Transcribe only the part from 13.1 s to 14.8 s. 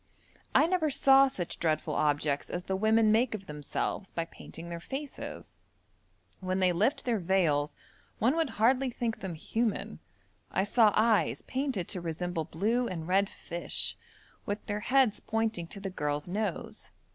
fish, with their